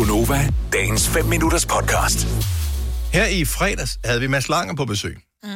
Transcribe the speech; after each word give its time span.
Gunova, 0.00 0.48
dagens 0.72 1.08
5 1.08 1.24
minutters 1.24 1.66
podcast. 1.66 2.26
Her 3.12 3.26
i 3.26 3.44
fredags 3.44 3.98
havde 4.04 4.20
vi 4.20 4.26
Mads 4.26 4.48
Langer 4.48 4.74
på 4.74 4.84
besøg. 4.84 5.18
Mm. 5.42 5.50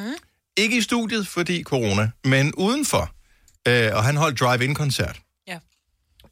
Ikke 0.56 0.76
i 0.76 0.80
studiet, 0.80 1.26
fordi 1.26 1.62
corona, 1.62 2.10
men 2.24 2.54
udenfor. 2.54 3.10
Øh, 3.68 3.90
og 3.94 4.04
han 4.04 4.16
holdt 4.16 4.40
drive-in-koncert. 4.40 5.20
Ja. 5.48 5.58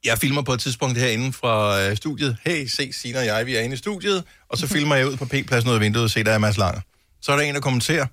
Jeg 0.05 0.19
filmer 0.19 0.43
på 0.43 0.53
et 0.53 0.61
tidspunkt 0.61 0.99
herinde 0.99 1.33
fra 1.33 1.83
øh, 1.83 1.97
studiet. 1.97 2.37
Hey, 2.45 2.67
se, 2.67 2.93
Sina 2.93 3.19
og 3.19 3.27
jeg, 3.27 3.47
vi 3.47 3.57
er 3.57 3.61
inde 3.61 3.75
i 3.75 3.77
studiet. 3.77 4.25
Og 4.49 4.59
så 4.59 4.67
filmer 4.77 4.97
jeg 4.97 5.07
ud 5.07 5.17
på 5.17 5.25
P-pladsen 5.25 5.71
ud 5.71 5.75
af 5.75 5.81
vinduet 5.81 6.05
og 6.05 6.11
se, 6.11 6.25
der 6.25 6.33
er 6.33 6.39
Mads 6.39 6.57
Langer. 6.57 6.81
Så 7.23 7.33
er 7.33 7.37
der 7.37 7.43
en, 7.43 7.55
der 7.55 7.61
kommenterer. 7.61 8.07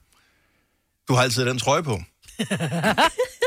Du 1.08 1.14
har 1.14 1.22
altid 1.22 1.46
den 1.46 1.60
trøje 1.60 1.84
på. 1.84 2.02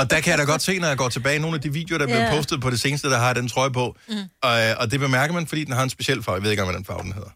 og 0.00 0.10
der 0.10 0.20
kan 0.20 0.30
jeg 0.30 0.38
da 0.38 0.44
godt 0.44 0.62
se, 0.62 0.78
når 0.78 0.88
jeg 0.88 0.96
går 0.96 1.08
tilbage 1.08 1.38
nogle 1.38 1.54
af 1.54 1.60
de 1.60 1.72
videoer, 1.72 1.98
der 1.98 2.04
er 2.04 2.08
blevet 2.08 2.22
Ja. 2.22 2.36
postet 2.36 2.60
på 2.60 2.70
det 2.70 2.80
seneste, 2.80 3.10
der 3.10 3.18
har 3.18 3.32
den 3.32 3.48
trøje 3.48 3.70
på. 3.70 3.96
Mm. 4.08 4.14
Og, 4.42 4.50
og 4.78 4.90
det 4.90 5.00
bemærker 5.00 5.34
man, 5.34 5.46
fordi 5.46 5.64
den 5.64 5.74
har 5.74 5.82
en 5.82 5.90
speciel 5.90 6.22
farve. 6.22 6.34
Jeg 6.34 6.42
ved 6.42 6.50
ikke, 6.50 6.64
hvad 6.64 6.74
den 6.74 6.84
farve 6.84 7.02
den 7.02 7.12
hedder. 7.12 7.28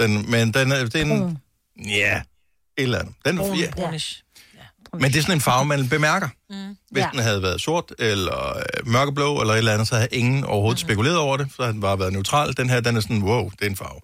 Den, 0.00 0.30
men 0.30 0.54
den 0.54 0.72
er... 0.72 0.84
Den, 0.86 1.38
ja, 1.88 2.16
et 2.78 2.82
eller 2.82 2.98
andet. 2.98 3.14
Den, 3.24 3.36
ja, 3.56 3.70
Brunish. 3.70 4.22
men 4.92 5.12
det 5.12 5.16
er 5.18 5.22
sådan 5.22 5.36
en 5.36 5.40
farve, 5.40 5.64
man 5.64 5.88
bemærker. 5.88 6.28
Mm. 6.50 6.76
Hvis 6.90 7.00
Ja. 7.02 7.08
den 7.12 7.18
havde 7.20 7.42
været 7.42 7.60
sort, 7.60 7.92
eller 7.98 8.56
øh, 8.56 8.88
mørkeblå, 8.88 9.40
eller 9.40 9.54
et 9.54 9.58
eller 9.58 9.72
andet, 9.72 9.88
så 9.88 9.94
havde 9.94 10.08
ingen 10.12 10.44
overhovedet 10.44 10.82
mm. 10.82 10.88
spekuleret 10.88 11.16
over 11.18 11.36
det. 11.36 11.48
Så 11.56 11.62
havde 11.62 11.72
den 11.72 11.80
bare 11.80 11.98
været 11.98 12.12
neutral. 12.12 12.56
Den 12.56 12.70
her, 12.70 12.80
den 12.80 12.96
er 12.96 13.00
sådan, 13.00 13.22
wow, 13.22 13.50
det 13.50 13.62
er 13.62 13.70
en 13.70 13.76
farve. 13.76 14.00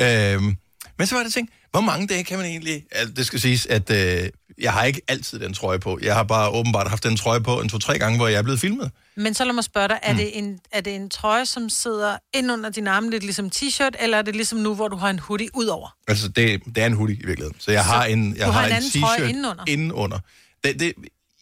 Øhm, 0.00 0.56
men 0.98 1.06
så 1.06 1.14
var 1.16 1.22
det 1.22 1.32
ting, 1.32 1.50
hvor 1.74 1.80
mange 1.80 2.06
dage 2.06 2.24
kan 2.24 2.38
man 2.38 2.46
egentlig... 2.46 2.84
Altså, 2.92 3.14
det 3.14 3.26
skal 3.26 3.40
siges, 3.40 3.66
at 3.66 3.90
øh, 3.90 4.28
jeg 4.60 4.72
har 4.72 4.84
ikke 4.84 5.00
altid 5.08 5.38
den 5.38 5.54
trøje 5.54 5.78
på. 5.78 5.98
Jeg 6.02 6.14
har 6.14 6.22
bare 6.22 6.48
åbenbart 6.50 6.88
haft 6.88 7.04
den 7.04 7.16
trøje 7.16 7.40
på 7.40 7.60
en 7.60 7.68
to-tre 7.68 7.98
gange, 7.98 8.16
hvor 8.18 8.28
jeg 8.28 8.38
er 8.38 8.42
blevet 8.42 8.60
filmet. 8.60 8.90
Men 9.16 9.34
så 9.34 9.44
lad 9.44 9.52
mig 9.52 9.64
spørge 9.64 9.88
dig, 9.88 9.98
er, 10.02 10.12
Mm. 10.12 10.18
det 10.18 10.38
en, 10.38 10.58
er 10.72 10.80
det 10.80 10.94
en 10.94 11.10
trøje, 11.10 11.46
som 11.46 11.68
sidder 11.68 12.16
ind 12.34 12.52
under 12.52 12.70
din 12.70 12.86
arme, 12.86 13.10
lidt 13.10 13.22
ligesom 13.22 13.50
t-shirt, 13.56 13.90
eller 14.02 14.18
er 14.18 14.22
det 14.22 14.36
ligesom 14.36 14.58
nu, 14.58 14.74
hvor 14.74 14.88
du 14.88 14.96
har 14.96 15.10
en 15.10 15.18
hoodie 15.18 15.48
ud 15.54 15.66
over? 15.66 15.96
Altså, 16.08 16.28
det, 16.28 16.60
det 16.74 16.78
er 16.78 16.86
en 16.86 16.92
hoodie 16.92 17.14
i 17.16 17.26
virkeligheden. 17.26 17.56
Så 17.58 17.72
jeg 17.72 17.84
har 17.84 18.04
en, 18.04 18.36
jeg 18.36 18.46
har 18.46 18.52
har 18.52 18.66
en 18.66 18.72
en 18.72 18.82
t-shirt 18.82 19.22
indenunder? 19.22 19.64
indenunder. 19.68 20.18
Det, 20.64 20.80
det, 20.80 20.92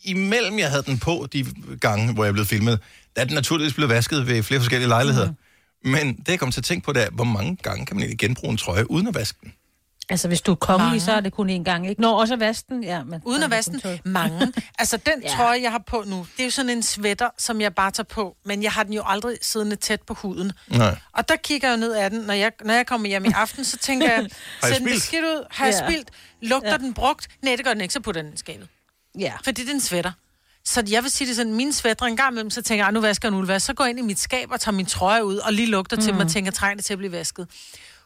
imellem 0.05 0.59
jeg 0.59 0.71
havde 0.71 0.83
den 0.83 0.99
på 0.99 1.27
de 1.33 1.47
gange, 1.81 2.13
hvor 2.15 2.25
jeg 2.25 2.33
blev 2.33 2.47
filmet, 2.47 2.81
der 3.17 3.23
er 3.23 3.27
den 3.27 3.35
naturligvis 3.35 3.75
blevet 3.75 3.91
vasket 3.91 4.27
ved 4.27 4.43
flere 4.43 4.61
forskellige 4.61 4.89
lejligheder. 4.89 5.31
Mm. 5.85 5.91
Men 5.91 6.17
det, 6.17 6.29
jeg 6.29 6.39
kom 6.39 6.53
til 6.53 6.61
at 6.61 6.65
tænke 6.65 6.85
på, 6.85 6.93
det 6.93 7.03
er, 7.03 7.11
hvor 7.13 7.25
mange 7.25 7.57
gange 7.63 7.87
kan 7.87 7.97
man 7.97 8.03
egentlig 8.03 8.19
genbruge 8.19 8.51
en 8.51 8.57
trøje 8.57 8.91
uden 8.91 9.07
at 9.07 9.15
vaske 9.15 9.39
den? 9.43 9.53
Altså, 10.09 10.29
hvis 10.29 10.41
du 10.41 10.51
er 10.51 10.55
kongelig, 10.57 10.87
Mange. 10.89 11.01
så 11.01 11.13
er 11.13 11.21
det 11.21 11.33
kun 11.33 11.51
én 11.51 11.63
gang, 11.63 11.89
ikke? 11.89 12.01
Nå, 12.01 12.11
også 12.13 12.37
vasken, 12.37 12.85
ja. 12.85 13.03
Men 13.05 13.21
Uden 13.25 13.43
at 13.43 13.51
det 13.51 13.57
vaske 13.57 13.73
den. 13.83 14.01
Mange. 14.13 14.53
Altså, 14.79 14.97
den 14.97 15.23
Ja. 15.23 15.29
trøje, 15.29 15.63
jeg 15.63 15.71
har 15.71 15.83
på 15.87 16.05
nu, 16.07 16.27
det 16.37 16.41
er 16.43 16.45
jo 16.45 16.51
sådan 16.51 16.71
en 16.71 16.83
sweater, 16.83 17.29
som 17.39 17.61
jeg 17.61 17.75
bare 17.75 17.91
tager 17.91 18.05
på, 18.05 18.37
men 18.45 18.63
jeg 18.63 18.73
har 18.73 18.83
den 18.83 18.93
jo 18.93 19.03
aldrig 19.07 19.39
siddende 19.43 19.77
tæt 19.77 20.03
på 20.03 20.15
huden. 20.15 20.53
Nej. 20.69 20.97
Og 21.13 21.29
der 21.29 21.37
kigger 21.37 21.69
jeg 21.69 21.77
jo 21.77 21.81
ned 21.81 21.95
ad 21.95 22.11
den, 22.11 22.21
når 22.21 22.35
jeg, 22.35 22.53
når 22.65 22.75
jeg 22.75 22.87
kommer 22.87 23.09
hjem 23.09 23.25
i 23.25 23.29
aften, 23.35 23.65
så 23.65 23.77
tænker 23.79 24.07
jeg, 24.13 24.17
Har 24.19 24.23
jeg 24.23 24.29
ser 24.63 24.69
den 24.69 24.75
spildt? 24.89 24.95
beskidt 25.01 25.25
ud? 25.25 25.45
Har 25.51 25.67
jeg 25.67 25.75
Ja. 25.81 25.87
spildt? 25.89 26.11
Lugter 26.43 26.71
ja. 26.71 26.77
den 26.77 26.95
brugt? 26.95 27.29
Nej, 27.43 27.57
det 27.57 27.65
gør 27.65 27.73
den 27.73 27.81
ikke, 27.81 27.95
så 27.95 28.01
putter 28.01 28.23
den 28.23 28.33
i 28.35 28.37
skabet. 28.37 28.69
Ja. 29.19 29.33
Fordi 29.45 29.63
det 29.63 29.71
er 29.71 29.75
en 29.75 29.81
sweater. 29.81 30.13
Så 30.65 30.85
jeg 30.91 31.03
vil 31.03 31.11
sige 31.11 31.29
det 31.29 31.37
sådan, 31.37 31.55
mine 31.55 31.73
sweater 31.73 32.07
en 32.07 32.17
gang 32.17 32.31
imellem, 32.33 32.51
så 32.51 32.63
tænker 32.63 32.85
jeg, 32.85 32.87
"Ej, 32.89 32.93
nu 32.93 33.01
vasker 33.01 33.29
jeg 33.29 33.33
en 33.35 33.39
uldvask. 33.39 33.67
Så 33.67 33.75
går 33.75 33.85
jeg 33.85 33.91
ind 33.91 33.99
i 33.99 34.03
mit 34.03 34.19
skab 34.21 34.51
og 34.51 34.61
tager 34.61 34.75
min 34.75 34.87
trøje 34.87 35.25
ud, 35.25 35.37
og 35.37 35.53
lige 35.53 35.67
lugter 35.69 35.97
mm. 35.97 36.03
til 36.03 36.15
mig 36.15 36.25
og 36.25 36.31
tænker, 36.31 36.51
trænger 36.53 36.77
det 36.77 36.85
til 36.85 36.93
at 36.95 36.99
blive 36.99 37.13
vasket. 37.13 37.47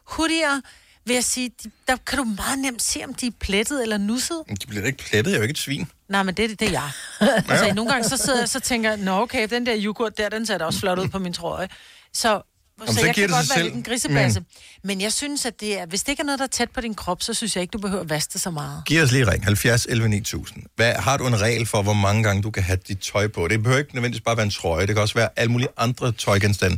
Hoodier, 0.03 0.61
vil 1.07 1.13
jeg 1.13 1.23
sige, 1.23 1.51
de, 1.63 1.71
der 1.87 1.95
kan 2.07 2.17
du 2.17 2.23
meget 2.23 2.59
nemt 2.59 2.81
se, 2.81 3.03
om 3.03 3.13
de 3.13 3.27
er 3.27 3.31
plettet 3.39 3.81
eller 3.81 3.97
nusset. 3.97 4.43
De 4.61 4.67
bliver 4.67 4.85
ikke 4.85 5.03
plettet, 5.03 5.31
jeg 5.31 5.35
er 5.35 5.37
jo 5.37 5.43
ikke 5.43 5.51
et 5.51 5.57
svin. 5.57 5.87
Nej, 6.09 6.23
men 6.23 6.35
det, 6.35 6.59
det 6.59 6.67
er 6.67 6.71
jeg. 6.71 6.89
altså, 7.49 7.73
nogle 7.73 7.91
gange 7.91 8.09
så 8.09 8.17
sidder 8.17 8.39
jeg 8.39 8.49
så 8.49 8.59
tænker 8.59 8.89
jeg, 8.89 8.99
nå 8.99 9.21
okay, 9.21 9.47
den 9.49 9.65
der 9.65 9.75
yoghurt 9.77 10.17
der, 10.17 10.29
den 10.29 10.45
ser 10.45 10.57
da 10.57 10.65
også 10.65 10.79
flot 10.79 10.99
ud 10.99 11.07
på 11.07 11.19
min 11.19 11.33
trøje. 11.33 11.67
Så, 12.13 12.41
så, 12.87 12.93
så 12.93 13.05
jeg 13.05 13.15
kan 13.15 13.23
det 13.23 13.31
godt 13.31 13.49
være 13.49 13.57
selv. 13.57 13.63
lidt 13.63 13.75
en 13.75 13.83
grisebasse. 13.83 14.39
Men... 14.39 14.47
men 14.83 15.01
jeg 15.01 15.13
synes, 15.13 15.45
at 15.45 15.59
det 15.59 15.79
er, 15.79 15.85
hvis 15.85 16.03
det 16.03 16.09
ikke 16.11 16.21
er 16.21 16.25
noget, 16.25 16.39
der 16.39 16.45
er 16.45 16.49
tæt 16.49 16.71
på 16.71 16.81
din 16.81 16.95
krop, 16.95 17.21
så 17.21 17.33
synes 17.33 17.55
jeg 17.55 17.61
ikke, 17.61 17.71
du 17.71 17.77
behøver 17.77 18.03
at 18.03 18.09
vaske 18.09 18.33
det 18.33 18.41
så 18.41 18.51
meget. 18.51 18.83
Giv 18.85 19.01
os 19.01 19.11
lige 19.11 19.31
ring. 19.31 19.43
70 19.43 19.85
11 19.89 20.09
9000. 20.09 20.63
Hvad, 20.75 20.93
har 20.93 21.17
du 21.17 21.27
en 21.27 21.41
regel 21.41 21.65
for, 21.65 21.81
hvor 21.81 21.93
mange 21.93 22.23
gange 22.23 22.41
du 22.41 22.51
kan 22.51 22.63
have 22.63 22.79
dit 22.87 22.99
tøj 22.99 23.27
på? 23.27 23.47
Det 23.47 23.63
behøver 23.63 23.79
ikke 23.79 23.95
nødvendigvis 23.95 24.23
bare 24.23 24.37
være 24.37 24.45
en 24.45 24.51
trøje. 24.51 24.87
Det 24.87 24.95
kan 24.95 25.01
også 25.01 25.15
være 25.15 25.29
alle 25.35 25.51
mulige 25.51 25.69
andre 25.77 26.11
tøjgenstande. 26.11 26.77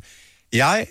Jeg 0.53 0.85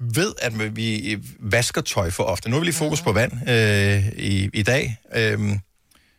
ved, 0.00 0.34
at 0.38 0.76
vi 0.76 1.18
vasker 1.40 1.80
tøj 1.80 2.10
for 2.10 2.24
ofte. 2.24 2.48
Nu 2.48 2.56
har 2.56 2.60
vi 2.60 2.66
lige 2.66 2.74
fokus 2.74 3.00
på 3.00 3.12
vand 3.12 3.48
øh, 3.48 4.08
i, 4.08 4.50
i 4.54 4.62
dag, 4.62 4.96
øh, 5.14 5.40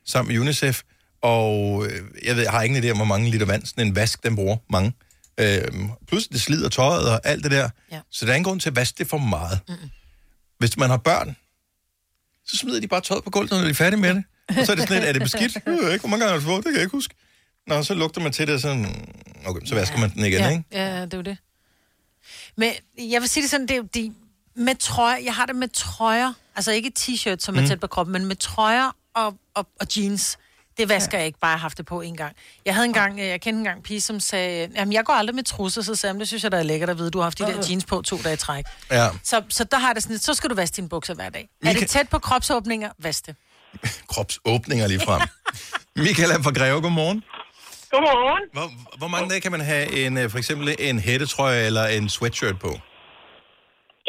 sammen 0.06 0.34
med 0.34 0.42
UNICEF. 0.42 0.82
Og 1.22 1.86
øh, 1.86 2.02
jeg, 2.24 2.36
ved, 2.36 2.44
jeg 2.44 2.52
har 2.52 2.62
ingen 2.62 2.84
idé 2.84 2.90
om, 2.90 2.98
hvor 2.98 3.06
mange 3.06 3.32
liter 3.32 3.46
vand 3.46 3.66
sådan 3.66 3.88
en 3.88 3.96
vask, 3.96 4.24
den 4.24 4.36
bruger 4.36 4.58
mange. 4.70 4.94
Øh, 5.38 5.62
plus 6.08 6.28
det 6.28 6.42
slider 6.42 6.70
tøjet 6.70 7.10
og 7.10 7.22
alt 7.24 7.44
det 7.44 7.52
der. 7.52 7.70
Ja. 7.92 8.00
Så 8.12 8.26
der 8.26 8.32
er 8.32 8.36
ingen 8.36 8.44
grund 8.44 8.60
til 8.60 8.70
at 8.70 8.76
vaske 8.76 8.96
det 8.98 9.08
for 9.08 9.18
meget. 9.18 9.60
Mm-mm. 9.68 9.90
Hvis 10.58 10.78
man 10.78 10.90
har 10.90 10.98
børn, 10.98 11.36
så 12.46 12.58
smider 12.58 12.80
de 12.80 12.88
bare 12.88 13.02
tøjet 13.02 13.24
på 13.24 13.30
gulvet, 13.30 13.52
når 13.52 13.62
de 13.62 13.70
er 13.70 13.74
færdige 13.74 14.00
med 14.00 14.16
det. 14.16 14.24
Og 14.50 14.66
så 14.66 14.72
er 14.72 14.76
det 14.76 14.88
sådan 14.88 14.90
lidt, 14.90 15.10
er 15.10 15.14
det 15.14 15.22
beskidt? 15.22 15.56
Jeg 15.56 15.74
ved 15.74 15.94
ikke, 15.94 16.02
hvor 16.02 16.10
mange 16.10 16.26
gange 16.26 16.40
har 16.40 16.40
du 16.40 16.46
fået, 16.46 16.58
det 16.58 16.66
kan 16.66 16.74
jeg 16.74 16.82
ikke 16.82 16.92
huske. 16.92 17.16
Nå, 17.68 17.84
så 17.84 17.94
lugter 17.94 18.22
man 18.22 18.32
til 18.32 18.48
det, 18.48 18.62
sådan, 18.62 18.86
okay, 19.46 19.66
så 19.66 19.76
vasker 19.76 19.98
man 19.98 20.10
den 20.14 20.26
igen, 20.26 20.40
ja, 20.40 20.50
ikke? 20.50 20.64
Ja, 20.72 21.02
det 21.02 21.14
er 21.14 21.18
jo 21.18 21.22
det. 21.22 21.38
Men 22.58 22.72
jeg 22.98 23.22
vil 23.22 23.30
sige 23.30 23.42
det 23.42 23.50
sådan, 23.52 23.68
det 23.68 23.72
er 23.74 23.78
jo 23.78 23.88
de, 23.94 24.14
med 24.56 24.76
trøjer, 24.76 25.18
jeg 25.18 25.36
har 25.36 25.46
det 25.46 25.56
med 25.56 25.68
trøjer, 25.68 26.34
altså 26.56 26.72
ikke 26.72 26.92
t-shirt, 27.00 27.36
som 27.40 27.56
er 27.56 27.60
Mhm. 27.60 27.68
tæt 27.70 27.80
på 27.80 27.88
kroppen, 27.88 28.14
men 28.14 28.26
med 28.26 28.36
trøjer 28.36 28.96
og, 29.16 29.38
og, 29.56 29.68
og 29.80 29.88
jeans. 29.98 30.38
Det 30.78 30.90
vasker 30.90 31.18
ja. 31.18 31.18
jeg 31.20 31.26
ikke, 31.28 31.40
bare 31.40 31.50
jeg 31.52 31.58
har 31.60 31.62
haft 31.62 31.78
det 31.78 31.86
på 31.86 32.02
en 32.02 32.18
gang. 32.18 32.36
Jeg 32.66 32.74
havde 32.74 32.86
engang, 32.86 33.20
jeg 33.20 33.42
kendte 33.42 33.58
engang 33.58 33.78
en 33.78 33.84
pige, 33.84 34.02
som 34.02 34.20
sagde, 34.20 34.70
jamen 34.76 34.94
jeg 34.94 35.06
går 35.06 35.14
aldrig 35.14 35.36
med 35.36 35.44
trusser, 35.44 35.82
så 35.82 35.96
sagde 35.96 36.10
jeg, 36.12 36.16
"Men 36.16 36.20
det 36.20 36.28
synes 36.28 36.44
jeg, 36.44 36.52
der 36.52 36.58
er 36.58 36.64
lækkert 36.64 36.90
at 36.90 36.98
vide, 36.98 37.12
du 37.12 37.18
har 37.18 37.24
haft 37.24 37.38
de 37.40 37.44
der 37.44 37.66
jeans 37.70 37.86
på 37.86 38.02
to 38.02 38.18
dage 38.24 38.34
i 38.34 38.38
træk. 38.38 38.66
Ja. 38.92 39.10
Så, 39.24 39.42
så 39.50 39.64
der 39.64 39.78
har 39.78 39.88
jeg 39.88 39.96
det 39.96 40.04
sådan 40.04 40.18
så 40.20 40.34
skal 40.34 40.50
du 40.50 40.56
vaske 40.56 40.76
dine 40.76 40.90
bukser 40.90 41.14
hver 41.14 41.30
dag. 41.30 41.50
Er 41.62 41.66
Michael- 41.68 41.80
det 41.80 41.90
tæt 41.90 42.10
på 42.10 42.20
kropsåbninger, 42.20 42.90
vask 43.00 43.26
det. 43.26 43.36
Kropsåbninger 44.12 44.88
lige 44.88 45.00
frem. 45.00 45.22
Michael 46.06 46.32
er 46.32 46.42
fra 46.44 46.52
Greve, 46.52 46.82
godmorgen. 46.82 47.24
Godmorgen. 47.94 48.44
Hvor, 48.58 48.68
hvor 49.02 49.10
mange 49.14 49.28
dage 49.32 49.42
kan 49.46 49.54
man 49.58 49.64
have 49.74 49.86
en, 50.02 50.14
øh, 50.22 50.26
for 50.34 50.38
eksempel 50.42 50.66
en 50.90 50.98
hættetrøje 51.08 51.62
eller 51.70 51.86
en 51.98 52.06
sweatshirt 52.16 52.58
på? 52.66 52.72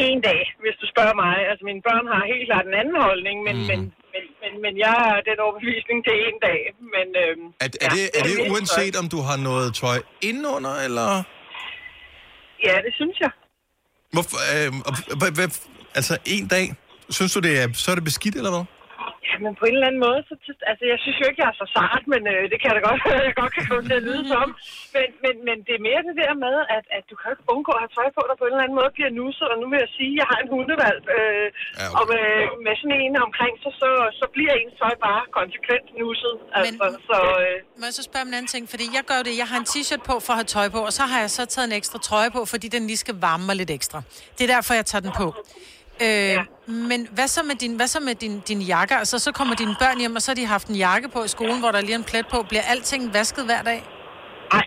En 0.09 0.21
dag, 0.29 0.41
hvis 0.63 0.77
du 0.83 0.87
spørger 0.95 1.17
mig. 1.25 1.35
Altså, 1.51 1.63
mine 1.71 1.83
børn 1.89 2.07
har 2.13 2.21
helt 2.33 2.47
klart 2.51 2.67
en 2.71 2.77
anden 2.81 2.97
holdning, 3.07 3.37
men, 3.49 3.57
mm. 3.57 3.67
men, 3.71 3.81
men, 4.13 4.25
men, 4.43 4.53
men 4.65 4.73
jeg 4.85 4.93
har 5.03 5.15
den 5.29 5.39
overbevisning 5.47 5.99
til 6.07 6.15
en 6.27 6.37
dag. 6.49 6.61
Men, 6.95 7.07
øhm, 7.25 7.47
Er, 7.65 7.69
er, 7.87 7.91
det, 7.97 8.05
er 8.19 8.23
det 8.29 8.35
uanset, 8.53 8.95
om 9.03 9.07
du 9.15 9.19
har 9.29 9.37
noget 9.49 9.69
tøj 9.83 9.99
indenunder, 10.29 10.75
eller... 10.87 11.09
Ja, 12.67 12.77
det 12.87 12.93
synes 13.01 13.17
jeg. 13.25 13.33
Hvorfor, 14.15 14.39
øh, 14.55 14.71
altså, 15.99 16.15
en 16.37 16.47
dag, 16.55 16.67
synes 17.17 17.33
du, 17.35 17.41
det 17.47 17.55
er, 17.63 17.67
så 17.83 17.91
er 17.91 17.95
det 17.99 18.05
beskidt, 18.11 18.37
eller 18.41 18.53
hvad? 18.55 18.65
Men 19.45 19.53
på 19.61 19.65
en 19.69 19.75
eller 19.77 19.89
anden 19.91 20.03
måde, 20.09 20.21
så, 20.29 20.35
altså, 20.71 20.85
jeg 20.93 20.99
synes 21.05 21.17
jo 21.21 21.25
ikke, 21.31 21.41
jeg 21.43 21.51
er 21.53 21.59
så 21.63 21.67
sart, 21.77 22.03
men 22.13 22.23
øh, 22.33 22.43
det 22.51 22.57
kan 22.59 22.67
jeg 22.71 22.77
da 22.79 22.83
godt, 22.89 23.01
jeg 23.29 23.37
godt 23.43 23.53
kan 23.57 23.65
komme 23.71 23.85
til 23.91 23.97
at 24.01 24.05
lyde 24.09 24.25
som. 24.33 24.49
Men, 24.95 25.07
men, 25.25 25.35
men 25.49 25.57
det 25.67 25.73
er 25.79 25.83
mere 25.89 26.01
det 26.09 26.17
der 26.23 26.35
med, 26.47 26.57
at, 26.77 26.85
at 26.97 27.05
du 27.11 27.15
kan 27.21 27.29
ikke 27.35 27.45
undgå 27.55 27.71
at 27.77 27.81
have 27.85 27.93
tøj 27.99 28.09
på, 28.17 28.23
der 28.29 28.35
på 28.41 28.45
en 28.47 28.53
eller 28.55 28.65
anden 28.67 28.79
måde 28.81 28.91
bliver 28.97 29.11
nusset. 29.21 29.47
Og 29.53 29.57
nu 29.63 29.67
vil 29.73 29.79
jeg 29.85 29.91
sige, 29.99 30.13
at 30.15 30.19
jeg 30.21 30.27
har 30.33 30.39
en 30.45 30.49
hundevalg, 30.55 31.01
øh, 31.19 31.47
Ja, 31.81 31.87
okay. 31.87 31.97
og 31.99 32.03
med, 32.13 32.27
med 32.67 32.75
sådan 32.81 32.95
en 33.05 33.15
omkring, 33.29 33.53
så, 33.65 33.69
så, 33.81 33.89
så 34.21 34.25
bliver 34.35 34.55
ens 34.63 34.75
tøj 34.83 34.95
bare 35.07 35.23
konsekvent 35.39 35.87
nusset. 36.01 36.35
Altså, 36.57 36.85
Men- 36.85 37.03
så, 37.11 37.19
øh, 37.45 37.57
Må 37.81 37.85
jeg 37.91 37.95
så 37.99 38.03
spørge 38.09 38.25
om 38.27 38.31
en 38.33 38.37
anden 38.39 38.51
ting? 38.55 38.65
Fordi 38.75 38.87
jeg 38.99 39.05
gør 39.11 39.21
det, 39.27 39.33
jeg 39.43 39.49
har 39.53 39.59
en 39.63 39.69
t-shirt 39.73 40.03
på 40.11 40.15
for 40.25 40.31
at 40.35 40.39
have 40.41 40.51
tøj 40.57 40.67
på, 40.77 40.81
og 40.89 40.93
så 40.99 41.03
har 41.13 41.19
jeg 41.25 41.31
så 41.39 41.43
taget 41.55 41.67
en 41.71 41.77
ekstra 41.81 41.99
trøje 42.09 42.31
på, 42.37 42.41
fordi 42.53 42.67
den 42.77 42.83
lige 42.91 43.01
skal 43.05 43.17
varme 43.29 43.45
mig 43.49 43.57
lidt 43.63 43.73
ekstra. 43.79 43.99
Det 44.37 44.43
er 44.47 44.51
derfor, 44.57 44.73
jeg 44.81 44.87
tager 44.93 45.03
den 45.07 45.13
på. 45.23 45.27
Øh, 46.05 46.33
ja. 46.39 46.45
Men 46.91 47.01
hvad 47.17 47.29
så 47.37 47.41
med, 47.51 47.57
din, 47.63 47.73
hvad 47.77 47.89
så 47.95 48.01
med 48.09 48.15
din, 48.15 48.35
din 48.51 48.61
jakke? 48.73 48.95
Altså, 49.03 49.17
så 49.27 49.31
kommer 49.39 49.55
dine 49.63 49.77
børn 49.83 49.99
hjem, 50.03 50.15
og 50.19 50.23
så 50.23 50.29
har 50.31 50.39
de 50.43 50.47
haft 50.57 50.67
en 50.73 50.79
jakke 50.87 51.09
på 51.15 51.21
i 51.29 51.31
skolen, 51.37 51.59
hvor 51.63 51.71
der 51.75 51.81
lige 51.81 51.97
er 51.99 52.03
en 52.05 52.11
plet 52.13 52.27
på. 52.35 52.39
Bliver 52.51 52.65
alting 52.73 53.03
vasket 53.19 53.45
hver 53.51 53.63
dag? 53.71 53.81
nej, 54.55 54.67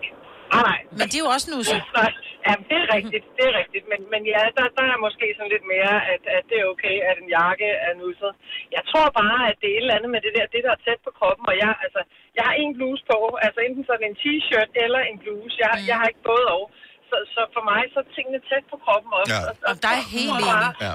nej, 0.53 0.63
nej. 0.69 0.79
Men 0.97 1.05
det 1.09 1.17
er 1.19 1.23
jo 1.27 1.31
også 1.35 1.47
nusset. 1.53 1.79
Nej, 1.99 2.11
ja, 2.47 2.53
det 2.69 2.77
er 2.83 2.87
rigtigt, 2.97 3.25
det 3.37 3.45
er 3.51 3.55
rigtigt. 3.61 3.85
Men, 3.91 3.99
men 4.13 4.21
ja, 4.33 4.41
der, 4.57 4.65
der 4.77 4.85
er 4.93 4.99
måske 5.07 5.25
sådan 5.37 5.53
lidt 5.55 5.67
mere, 5.75 5.95
at, 6.13 6.23
at 6.37 6.43
det 6.49 6.57
er 6.61 6.67
okay, 6.73 6.95
at 7.09 7.15
en 7.23 7.29
jakke 7.39 7.69
er 7.87 7.93
nusset. 8.01 8.31
Jeg 8.75 8.83
tror 8.91 9.07
bare, 9.21 9.39
at 9.49 9.55
det 9.61 9.67
er 9.69 9.75
et 9.77 9.83
eller 9.83 9.97
andet 9.97 10.11
med 10.15 10.21
det 10.25 10.33
der, 10.37 10.45
det 10.53 10.61
der 10.65 10.73
er 10.77 10.81
tæt 10.87 10.99
på 11.07 11.11
kroppen. 11.19 11.45
Og 11.51 11.55
jeg, 11.63 11.71
altså, 11.85 12.01
jeg 12.37 12.43
har 12.47 12.55
en 12.63 12.73
bluse 12.77 13.03
på, 13.11 13.17
altså 13.45 13.59
enten 13.67 13.83
sådan 13.89 14.07
en 14.09 14.17
t-shirt 14.23 14.71
eller 14.85 15.01
en 15.11 15.17
bluse. 15.23 15.55
Jeg, 15.63 15.71
mm. 15.75 15.87
jeg 15.89 15.95
har 15.99 16.07
ikke 16.11 16.25
både 16.31 16.47
og. 16.57 16.65
Så, 17.09 17.17
så 17.35 17.41
for 17.55 17.63
mig 17.71 17.81
så 17.93 17.99
er 18.05 18.09
tingene 18.17 18.39
tæt 18.49 18.65
på 18.71 18.77
kroppen 18.85 19.11
også. 19.19 19.33
Ja. 19.33 19.69
Og 19.69 19.75
der 19.83 19.91
er 19.99 20.03
helt 20.15 20.31
og 20.35 20.41
enig. 20.51 20.71
Ja. 20.87 20.93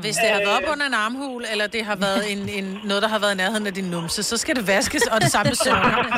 Hvis 0.00 0.16
det 0.16 0.28
har 0.30 0.38
været 0.38 0.56
op 0.58 0.72
under 0.72 0.86
en 0.86 0.94
armhul, 0.94 1.42
eller 1.52 1.66
det 1.66 1.82
har 1.84 1.96
været 2.06 2.22
en, 2.32 2.40
en, 2.58 2.66
noget, 2.84 3.02
der 3.02 3.08
har 3.14 3.18
været 3.24 3.34
i 3.34 3.36
nærheden 3.36 3.66
af 3.66 3.74
din 3.74 3.84
numse, 3.94 4.22
så 4.22 4.36
skal 4.42 4.56
det 4.56 4.64
vaskes, 4.74 5.02
og 5.12 5.20
det 5.20 5.30
samme 5.34 5.48
med 5.52 5.56
søvnerne. 5.66 6.10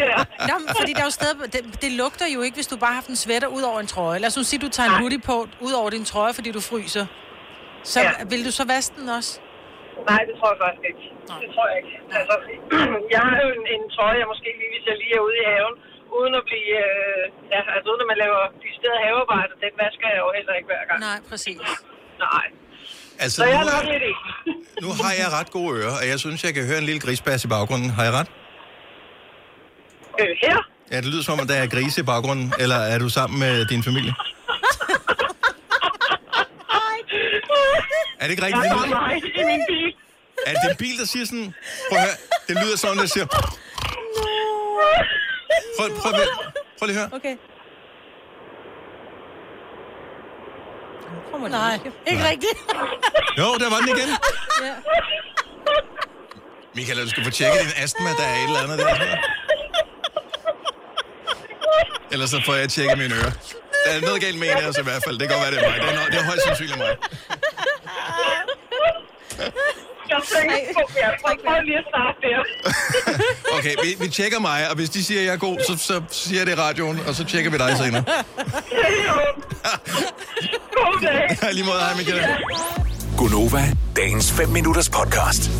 ja. 0.00 0.16
Nå, 0.48 0.54
men 0.64 0.70
fordi 0.80 0.92
der 0.96 1.02
er 1.04 1.08
jo 1.12 1.16
stadig, 1.20 1.36
det, 1.54 1.60
det 1.84 1.90
lugter 2.02 2.26
jo 2.36 2.40
ikke, 2.46 2.54
hvis 2.60 2.66
du 2.72 2.76
bare 2.76 2.92
har 2.94 2.98
haft 3.02 3.10
en 3.14 3.16
sweater 3.24 3.48
ud 3.58 3.62
over 3.70 3.78
en 3.84 3.86
trøje. 3.94 4.18
Lad 4.22 4.28
os 4.32 4.36
nu 4.40 4.42
sige, 4.50 4.60
du 4.66 4.70
tager 4.76 4.88
en 4.88 4.92
Nej. 4.96 5.00
hoodie 5.02 5.20
på 5.30 5.36
ud 5.66 5.72
over 5.80 5.88
din 5.96 6.04
trøje, 6.12 6.32
fordi 6.38 6.50
du 6.58 6.60
fryser. 6.70 7.06
Så 7.92 7.98
Ja. 8.00 8.10
vil 8.32 8.40
du 8.48 8.52
så 8.60 8.64
vaske 8.74 8.92
den 9.00 9.08
også? 9.18 9.32
Nej, 10.10 10.20
det 10.28 10.34
tror 10.38 10.48
jeg 10.52 10.58
faktisk 10.64 10.84
ikke. 10.90 11.04
Det 11.42 11.48
tror 11.54 11.64
jeg 11.70 11.76
ikke. 11.82 11.92
Altså, 12.20 12.34
jeg 13.14 13.22
har 13.28 13.36
jo 13.44 13.48
en, 13.56 13.64
en 13.74 13.82
trøje, 13.96 14.16
jeg 14.22 14.28
måske 14.32 14.48
lige, 14.60 14.70
hvis 14.74 14.84
jeg 14.90 14.96
lige 15.02 15.14
er 15.20 15.22
ude 15.28 15.36
i 15.42 15.46
haven, 15.52 15.74
uden 16.18 16.32
at 16.40 16.44
blive, 16.50 16.70
øh, 16.88 17.22
ja, 17.54 17.60
altså 17.74 17.86
uden 17.92 18.02
at 18.04 18.08
man 18.12 18.18
laver 18.24 18.40
de 18.64 18.68
steder 18.78 18.98
havearbejde, 19.06 19.52
den 19.64 19.72
vasker 19.82 20.06
jeg 20.14 20.18
jo 20.24 20.28
heller 20.38 20.54
ikke 20.58 20.68
hver 20.72 20.84
gang. 20.90 20.98
Nej, 21.08 21.18
præcis. 21.30 21.60
Nej. 22.26 22.46
Altså, 23.18 23.36
Så 23.36 23.44
jeg 23.44 23.60
nu, 23.60 23.60
er 23.60 23.72
nok 23.72 23.84
er, 23.84 23.92
lidt 23.92 24.82
nu 24.82 24.88
har 24.88 25.12
jeg 25.12 25.32
ret 25.32 25.50
gode 25.50 25.78
ører, 25.78 25.96
og 26.00 26.08
jeg 26.08 26.18
synes, 26.20 26.44
jeg 26.44 26.54
kan 26.54 26.66
høre 26.66 26.78
en 26.78 26.84
lille 26.84 27.00
grisbas 27.00 27.44
i 27.44 27.48
baggrunden. 27.48 27.90
Har 27.90 28.04
jeg 28.04 28.12
ret? 28.12 28.26
Øh, 30.20 30.26
her? 30.42 30.56
Ja, 30.92 30.96
det 30.96 31.06
lyder 31.06 31.22
som 31.22 31.40
om, 31.40 31.46
der 31.46 31.54
er 31.54 31.66
grise 31.66 32.00
i 32.00 32.04
baggrunden, 32.04 32.52
eller 32.58 32.76
er 32.76 32.98
du 32.98 33.08
sammen 33.08 33.38
med 33.40 33.66
din 33.66 33.82
familie? 33.82 34.14
Er 38.20 38.24
det 38.26 38.30
ikke 38.30 38.42
rigtigt? 38.46 38.64
Jeg 38.64 38.70
har 38.72 38.86
lyder, 38.86 39.00
mig 39.00 39.16
i 39.40 39.44
min 39.44 39.62
bil. 39.68 39.94
er 40.46 40.52
det 40.52 40.70
en 40.70 40.76
bil, 40.76 40.98
der 40.98 41.04
siger 41.04 41.24
sådan... 41.26 41.54
Prøv 41.88 41.98
at 41.98 42.04
høre, 42.04 42.16
det 42.48 42.54
lyder 42.64 42.76
sådan, 42.76 42.98
der 42.98 43.06
siger... 43.06 43.26
Prøv, 45.76 45.88
prøv, 46.02 46.12
prøv, 46.12 46.26
prøv 46.78 46.86
lige 46.86 47.00
at 47.00 47.04
høre. 47.04 47.10
Okay. 47.18 47.36
Nej, 51.50 51.78
ikke 52.06 52.22
rigtigt. 52.30 52.58
Jo, 53.40 53.46
der 53.62 53.68
var 53.70 53.78
den 53.78 53.88
igen. 53.88 54.08
Ja. 54.62 54.74
Michael, 56.74 57.04
du 57.04 57.08
skal 57.10 57.24
få 57.24 57.30
tjekket 57.30 57.60
din 57.60 57.72
astma, 57.84 58.08
der 58.20 58.26
er 58.32 58.36
et 58.36 58.44
eller 58.44 58.60
andet 58.64 58.78
der. 58.78 58.94
Ellers 62.12 62.30
så 62.30 62.40
får 62.46 62.54
jeg 62.54 62.68
tjekket 62.68 62.98
mine 62.98 63.14
ører. 63.14 63.32
Der 63.84 63.90
er 63.96 64.00
noget 64.00 64.20
galt 64.22 64.38
med 64.38 64.46
en 64.50 64.56
af 64.56 64.66
os 64.68 64.78
i 64.78 64.82
hvert 64.82 65.02
fald. 65.06 65.18
Det 65.18 65.28
kan 65.28 65.36
godt 65.38 65.44
være, 65.44 65.54
det 65.54 65.66
er 65.66 65.70
mig. 65.70 65.80
Det 65.80 65.88
er, 65.90 65.94
noget, 65.94 66.12
det 66.12 66.18
er 66.20 66.24
højst 66.24 66.44
sandsynligt 66.46 66.78
mig. 66.78 66.96
Jeg 70.14 70.22
tænker 70.34 70.56
på, 70.74 70.82
jeg 71.00 71.12
prøver 71.22 71.62
lige 71.68 71.78
at 71.78 71.84
starte 71.92 72.18
der. 72.26 72.40
Okay, 73.58 73.74
vi, 73.84 73.96
vi 74.04 74.08
tjekker 74.08 74.40
mig, 74.40 74.68
og 74.70 74.74
hvis 74.76 74.90
de 74.90 75.04
siger, 75.04 75.20
at 75.20 75.26
jeg 75.26 75.32
er 75.32 75.36
god, 75.38 75.56
så, 75.66 75.78
så 75.78 76.02
siger 76.10 76.40
jeg 76.40 76.46
det 76.46 76.52
i 76.52 76.56
radioen, 76.60 77.00
og 77.06 77.14
så 77.14 77.24
tjekker 77.24 77.50
vi 77.50 77.58
dig 77.58 77.76
senere. 77.76 78.04
God 80.76 81.00
dag. 81.02 81.38
Ja, 81.42 81.50
lige 81.50 81.64
måde, 81.64 81.78
hej 81.78 81.94
Michael. 81.96 82.22
Gunova, 83.18 83.62
dagens 83.96 84.32
5 84.32 84.48
minutters 84.48 84.88
podcast. 84.88 85.50